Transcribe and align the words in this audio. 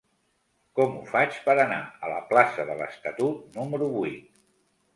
Com 0.79 0.95
ho 0.99 1.03
faig 1.09 1.37
per 1.49 1.55
anar 1.65 1.77
a 1.85 2.11
la 2.13 2.17
plaça 2.33 2.67
de 2.73 2.79
l'Estatut 2.81 3.61
número 3.61 3.95
vuit? 3.95 4.37